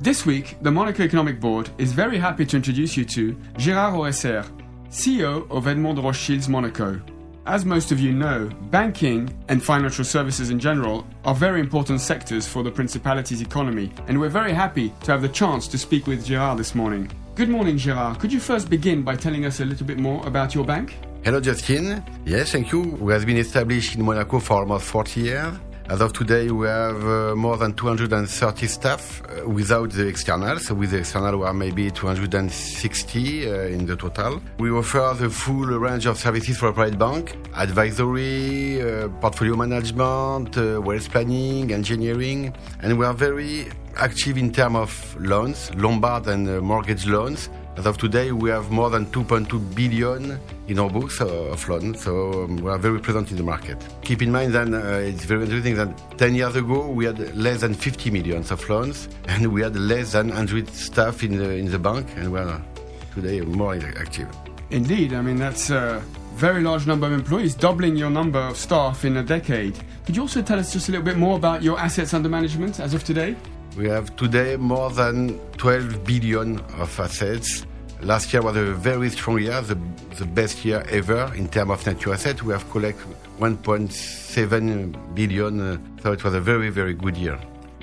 This 0.00 0.26
week, 0.26 0.56
the 0.60 0.70
Monaco 0.70 1.02
Economic 1.02 1.40
Board 1.40 1.70
is 1.78 1.92
very 1.92 2.18
happy 2.18 2.44
to 2.46 2.56
introduce 2.56 2.96
you 2.96 3.04
to 3.06 3.34
Gérard 3.54 3.94
Ohresser, 3.94 4.44
CEO 4.90 5.50
of 5.50 5.66
Edmond 5.66 5.98
Rothschild's 5.98 6.48
Monaco. 6.48 7.00
As 7.46 7.64
most 7.64 7.92
of 7.92 8.00
you 8.00 8.12
know, 8.12 8.50
banking 8.70 9.34
and 9.48 9.62
financial 9.62 10.04
services 10.04 10.50
in 10.50 10.58
general 10.58 11.06
are 11.24 11.34
very 11.34 11.60
important 11.60 12.00
sectors 12.00 12.46
for 12.46 12.62
the 12.62 12.70
Principality's 12.70 13.40
economy, 13.40 13.92
and 14.08 14.18
we're 14.18 14.28
very 14.28 14.52
happy 14.52 14.92
to 15.04 15.12
have 15.12 15.22
the 15.22 15.28
chance 15.28 15.66
to 15.68 15.78
speak 15.78 16.06
with 16.06 16.26
Gérard 16.26 16.58
this 16.58 16.74
morning. 16.74 17.10
Good 17.34 17.48
morning, 17.48 17.76
Gérard. 17.76 18.18
Could 18.18 18.32
you 18.32 18.40
first 18.40 18.68
begin 18.68 19.02
by 19.02 19.16
telling 19.16 19.46
us 19.46 19.60
a 19.60 19.64
little 19.64 19.86
bit 19.86 19.98
more 19.98 20.26
about 20.26 20.54
your 20.54 20.64
bank? 20.64 20.96
Hello, 21.24 21.40
Justin. 21.40 22.04
Yes, 22.26 22.52
thank 22.52 22.72
you. 22.72 22.80
We 22.82 23.12
have 23.12 23.24
been 23.24 23.38
established 23.38 23.94
in 23.96 24.04
Monaco 24.04 24.38
for 24.38 24.58
almost 24.58 24.84
40 24.84 25.20
years. 25.20 25.54
As 25.86 26.00
of 26.00 26.14
today, 26.14 26.50
we 26.50 26.66
have 26.66 27.04
uh, 27.04 27.36
more 27.36 27.58
than 27.58 27.74
230 27.74 28.66
staff 28.66 29.22
uh, 29.22 29.46
without 29.46 29.90
the 29.90 30.06
external. 30.06 30.58
So 30.58 30.74
with 30.74 30.92
the 30.92 30.98
external, 30.98 31.40
we 31.40 31.44
are 31.44 31.52
maybe 31.52 31.90
260 31.90 33.46
uh, 33.46 33.54
in 33.64 33.84
the 33.84 33.94
total. 33.94 34.40
We 34.58 34.70
offer 34.70 35.14
the 35.18 35.28
full 35.28 35.66
range 35.66 36.06
of 36.06 36.16
services 36.16 36.56
for 36.56 36.68
a 36.68 36.72
private 36.72 36.98
bank, 36.98 37.36
advisory, 37.54 38.80
uh, 38.80 39.08
portfolio 39.20 39.56
management, 39.56 40.56
uh, 40.56 40.80
wealth 40.80 41.10
planning, 41.10 41.70
engineering. 41.70 42.54
And 42.80 42.98
we 42.98 43.04
are 43.04 43.12
very 43.12 43.66
active 43.96 44.38
in 44.38 44.52
terms 44.52 44.76
of 44.76 45.16
loans, 45.20 45.74
Lombard 45.74 46.26
and 46.26 46.48
uh, 46.48 46.60
mortgage 46.60 47.06
loans. 47.06 47.48
As 47.76 47.86
of 47.86 47.98
today, 47.98 48.30
we 48.30 48.50
have 48.50 48.70
more 48.70 48.88
than 48.88 49.06
2.2 49.06 49.74
billion 49.74 50.38
in 50.68 50.78
our 50.78 50.88
books 50.88 51.20
uh, 51.20 51.26
of 51.26 51.68
loans, 51.68 52.02
so 52.02 52.44
um, 52.44 52.56
we 52.56 52.70
are 52.70 52.78
very 52.78 53.00
present 53.00 53.30
in 53.30 53.36
the 53.36 53.42
market. 53.42 53.76
Keep 54.02 54.22
in 54.22 54.30
mind 54.30 54.52
that 54.52 54.72
uh, 54.72 54.98
it's 54.98 55.24
very 55.24 55.44
interesting 55.44 55.74
that 55.74 56.18
10 56.18 56.34
years 56.34 56.54
ago 56.54 56.88
we 56.88 57.04
had 57.04 57.34
less 57.36 57.62
than 57.62 57.74
50 57.74 58.10
millions 58.10 58.50
of 58.50 58.68
loans, 58.68 59.08
and 59.28 59.52
we 59.52 59.62
had 59.62 59.74
less 59.76 60.12
than 60.12 60.28
100 60.28 60.68
staff 60.68 61.24
in 61.24 61.36
the, 61.36 61.50
in 61.50 61.70
the 61.70 61.78
bank, 61.78 62.06
and 62.16 62.32
we 62.32 62.38
are 62.38 62.62
today 63.14 63.40
more 63.40 63.74
active. 63.74 64.28
Indeed, 64.70 65.12
I 65.12 65.20
mean, 65.20 65.36
that's 65.36 65.70
a 65.70 66.02
very 66.34 66.62
large 66.62 66.86
number 66.86 67.06
of 67.06 67.12
employees, 67.12 67.54
doubling 67.54 67.96
your 67.96 68.10
number 68.10 68.38
of 68.38 68.56
staff 68.56 69.04
in 69.04 69.16
a 69.16 69.22
decade. 69.22 69.78
Could 70.04 70.16
you 70.16 70.22
also 70.22 70.42
tell 70.42 70.58
us 70.58 70.72
just 70.72 70.88
a 70.88 70.92
little 70.92 71.04
bit 71.04 71.16
more 71.16 71.36
about 71.36 71.62
your 71.62 71.78
assets 71.78 72.12
under 72.12 72.28
management 72.28 72.80
as 72.80 72.92
of 72.92 73.04
today? 73.04 73.36
We 73.76 73.88
have 73.88 74.14
today 74.14 74.56
more 74.56 74.88
than 74.90 75.36
12 75.56 76.04
billion 76.04 76.60
of 76.78 77.00
assets. 77.00 77.66
Last 78.00 78.32
year 78.32 78.40
was 78.40 78.56
a 78.56 78.72
very 78.72 79.10
strong 79.10 79.40
year, 79.40 79.60
the, 79.62 79.76
the 80.16 80.26
best 80.26 80.64
year 80.64 80.84
ever 80.90 81.32
in 81.34 81.48
terms 81.48 81.72
of 81.72 81.86
net 81.86 82.06
new 82.06 82.12
assets. 82.12 82.40
We 82.42 82.52
have 82.52 82.70
collected 82.70 83.16
1.7 83.40 85.14
billion, 85.14 85.60
uh, 85.60 85.78
so 86.02 86.12
it 86.12 86.22
was 86.22 86.34
a 86.34 86.40
very, 86.40 86.70
very 86.70 86.94
good 86.94 87.16
year. 87.16 87.36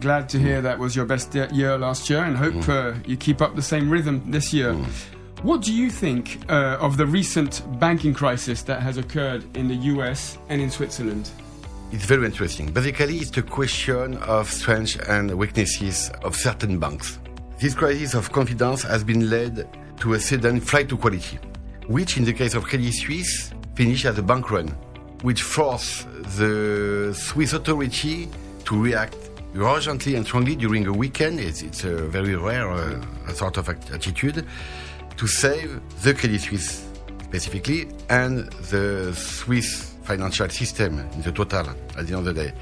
Glad 0.00 0.28
to 0.30 0.38
hear 0.38 0.62
that 0.62 0.78
was 0.78 0.96
your 0.96 1.04
best 1.04 1.34
year 1.34 1.76
last 1.76 2.08
year 2.08 2.24
and 2.24 2.36
hope 2.36 2.66
uh, 2.68 2.94
you 3.06 3.16
keep 3.16 3.42
up 3.42 3.54
the 3.54 3.62
same 3.62 3.90
rhythm 3.90 4.22
this 4.30 4.54
year. 4.54 4.74
What 5.42 5.60
do 5.60 5.74
you 5.74 5.90
think 5.90 6.40
uh, 6.48 6.78
of 6.80 6.96
the 6.96 7.06
recent 7.06 7.62
banking 7.78 8.14
crisis 8.14 8.62
that 8.62 8.80
has 8.80 8.96
occurred 8.96 9.44
in 9.54 9.68
the 9.68 9.74
US 9.92 10.38
and 10.48 10.62
in 10.62 10.70
Switzerland? 10.70 11.30
It's 11.94 12.06
very 12.06 12.26
interesting. 12.26 12.72
Basically, 12.72 13.18
it's 13.18 13.36
a 13.36 13.42
question 13.42 14.16
of 14.16 14.50
strengths 14.50 14.96
and 14.96 15.32
weaknesses 15.38 16.10
of 16.24 16.34
certain 16.34 16.80
banks. 16.80 17.20
This 17.60 17.72
crisis 17.72 18.14
of 18.14 18.32
confidence 18.32 18.82
has 18.82 19.04
been 19.04 19.30
led 19.30 19.68
to 20.00 20.14
a 20.14 20.18
sudden 20.18 20.58
flight 20.58 20.88
to 20.88 20.96
quality, 20.96 21.38
which 21.86 22.16
in 22.16 22.24
the 22.24 22.32
case 22.32 22.54
of 22.54 22.64
Credit 22.64 22.92
Suisse 22.92 23.54
finished 23.76 24.06
as 24.06 24.18
a 24.18 24.22
bank 24.24 24.50
run, 24.50 24.70
which 25.22 25.42
forced 25.42 26.08
the 26.36 27.14
Swiss 27.16 27.52
authority 27.52 28.28
to 28.64 28.82
react 28.82 29.16
urgently 29.54 30.16
and 30.16 30.26
strongly 30.26 30.56
during 30.56 30.88
a 30.88 30.92
weekend. 30.92 31.38
It's, 31.38 31.62
it's 31.62 31.84
a 31.84 31.94
very 32.08 32.34
rare 32.34 32.68
uh, 32.72 33.32
sort 33.34 33.56
of 33.56 33.68
attitude 33.68 34.44
to 35.16 35.26
save 35.28 35.80
the 36.02 36.12
Credit 36.12 36.40
Suisse 36.40 36.88
specifically 37.22 37.86
and 38.10 38.50
the 38.72 39.14
Swiss 39.14 39.93
financial 40.04 40.48
system 40.48 40.98
in 40.98 41.22
the 41.22 41.32
total 41.32 41.68
at 41.98 42.06
the 42.06 42.14
end 42.14 42.26
of 42.26 42.34
the 42.34 42.34
day. 42.34 42.52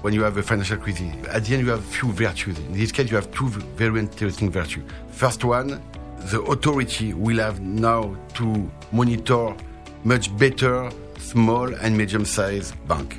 When 0.00 0.14
you 0.14 0.22
have 0.22 0.36
a 0.36 0.42
financial 0.42 0.76
crisis, 0.76 1.12
at 1.28 1.44
the 1.44 1.54
end 1.54 1.66
you 1.66 1.70
have 1.70 1.84
few 1.84 2.12
virtues. 2.12 2.58
In 2.58 2.72
this 2.72 2.92
case, 2.92 3.10
you 3.10 3.16
have 3.16 3.30
two 3.32 3.48
very 3.48 3.98
interesting 3.98 4.50
virtues. 4.50 4.84
First 5.10 5.44
one, 5.44 5.82
the 6.30 6.40
authority 6.42 7.14
will 7.14 7.38
have 7.38 7.60
now 7.60 8.16
to 8.34 8.70
monitor 8.92 9.54
much 10.04 10.36
better 10.38 10.90
small 11.18 11.74
and 11.74 11.96
medium-sized 11.96 12.74
bank. 12.86 13.18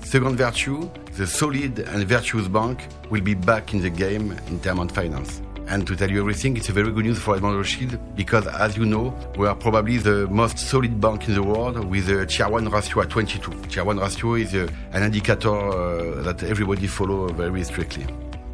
Second 0.00 0.36
virtue, 0.36 0.90
the 1.16 1.26
solid 1.26 1.78
and 1.78 2.04
virtuous 2.08 2.48
bank 2.48 2.86
will 3.10 3.22
be 3.22 3.34
back 3.34 3.74
in 3.74 3.80
the 3.80 3.90
game 3.90 4.32
in 4.48 4.60
terms 4.60 4.80
of 4.80 4.90
finance. 4.92 5.42
And 5.66 5.86
to 5.86 5.96
tell 5.96 6.10
you 6.10 6.20
everything, 6.20 6.56
it's 6.56 6.68
a 6.68 6.72
very 6.72 6.92
good 6.92 7.04
news 7.04 7.18
for 7.18 7.36
Edmond 7.36 7.56
Rothschild 7.56 7.98
because, 8.14 8.46
as 8.46 8.76
you 8.76 8.84
know, 8.84 9.16
we 9.38 9.46
are 9.46 9.54
probably 9.54 9.96
the 9.96 10.26
most 10.28 10.58
solid 10.58 11.00
bank 11.00 11.26
in 11.26 11.34
the 11.34 11.42
world 11.42 11.82
with 11.84 12.08
a 12.10 12.26
Tier 12.26 12.48
1 12.48 12.68
ratio 12.68 13.02
at 13.02 13.10
22. 13.10 13.50
Tier 13.70 13.84
1 13.84 13.98
ratio 13.98 14.34
is 14.34 14.54
a, 14.54 14.68
an 14.92 15.02
indicator 15.02 15.48
uh, 15.48 16.22
that 16.22 16.42
everybody 16.42 16.86
follow 16.86 17.28
very 17.28 17.64
strictly. 17.64 18.06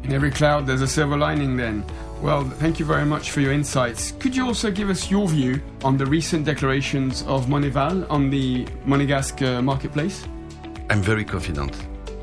In 0.03 0.13
every 0.13 0.31
cloud, 0.31 0.65
there's 0.65 0.81
a 0.81 0.87
silver 0.87 1.17
lining 1.17 1.57
then. 1.57 1.83
Well, 2.21 2.43
thank 2.43 2.79
you 2.79 2.85
very 2.85 3.05
much 3.05 3.31
for 3.31 3.41
your 3.41 3.51
insights. 3.51 4.13
Could 4.13 4.35
you 4.35 4.45
also 4.45 4.71
give 4.71 4.89
us 4.89 5.11
your 5.11 5.27
view 5.27 5.61
on 5.83 5.97
the 5.97 6.05
recent 6.05 6.45
declarations 6.45 7.23
of 7.23 7.47
Moneyval 7.47 8.09
on 8.09 8.29
the 8.29 8.65
Monegasque 8.85 9.45
uh, 9.45 9.61
marketplace? 9.61 10.25
I'm 10.89 11.01
very 11.01 11.25
confident 11.25 11.75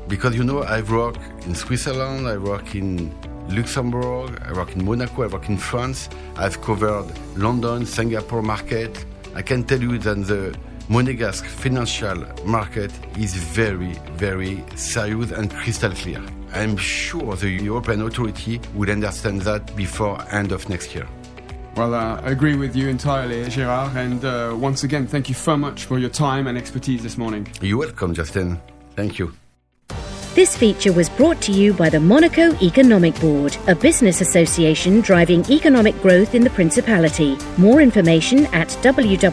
because, 0.07 0.35
you 0.35 0.43
know, 0.43 0.63
I 0.63 0.81
work 0.81 1.15
in 1.45 1.53
Switzerland, 1.53 2.27
I 2.27 2.37
work 2.37 2.75
in 2.75 3.13
Luxembourg, 3.49 4.41
I 4.45 4.53
work 4.53 4.75
in 4.75 4.85
Monaco, 4.85 5.23
I 5.23 5.27
work 5.27 5.49
in 5.49 5.57
France. 5.57 6.09
I've 6.35 6.61
covered 6.61 7.05
London, 7.35 7.85
Singapore 7.85 8.41
market. 8.41 9.05
I 9.35 9.41
can 9.41 9.63
tell 9.63 9.81
you 9.81 9.97
that 9.99 10.27
the 10.27 10.57
Monegasque 10.89 11.45
financial 11.45 12.25
market 12.45 12.91
is 13.17 13.35
very, 13.35 13.93
very 14.13 14.63
serious 14.75 15.31
and 15.31 15.51
crystal 15.51 15.91
clear. 15.91 16.21
I'm 16.53 16.77
sure 16.77 17.35
the 17.35 17.49
European 17.49 18.01
authority 18.01 18.59
will 18.73 18.89
understand 18.89 19.41
that 19.43 19.75
before 19.75 20.19
end 20.31 20.51
of 20.51 20.67
next 20.67 20.95
year. 20.95 21.07
Well, 21.75 21.93
uh, 21.93 22.19
I 22.21 22.31
agree 22.31 22.55
with 22.55 22.75
you 22.75 22.87
entirely, 22.87 23.45
Gérard. 23.45 23.95
And 23.95 24.25
uh, 24.25 24.55
once 24.57 24.83
again, 24.83 25.05
thank 25.05 25.29
you 25.29 25.35
so 25.35 25.55
much 25.55 25.85
for 25.85 25.99
your 25.99 26.09
time 26.09 26.47
and 26.47 26.57
expertise 26.57 27.03
this 27.03 27.17
morning. 27.17 27.47
You're 27.61 27.77
welcome, 27.77 28.13
Justin. 28.13 28.59
Thank 28.95 29.19
you. 29.19 29.31
This 30.39 30.55
feature 30.55 30.93
was 30.93 31.09
brought 31.09 31.41
to 31.41 31.51
you 31.51 31.73
by 31.73 31.89
the 31.89 31.99
Monaco 31.99 32.55
Economic 32.63 33.13
Board, 33.19 33.57
a 33.67 33.75
business 33.75 34.21
association 34.21 35.01
driving 35.01 35.43
economic 35.51 36.01
growth 36.01 36.33
in 36.33 36.45
the 36.45 36.49
Principality. 36.51 37.37
More 37.57 37.81
information 37.81 38.45
at 38.53 38.69
www.meb.mc. 38.69 39.29